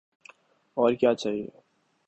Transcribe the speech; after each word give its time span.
اور 0.77 0.93
کیا 0.93 1.13
چاہیے؟ 1.13 1.47